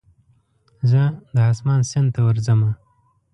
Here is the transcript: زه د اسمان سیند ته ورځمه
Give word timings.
زه 0.89 1.01
د 1.35 1.37
اسمان 1.51 1.79
سیند 1.89 2.09
ته 2.15 2.21
ورځمه 2.27 2.71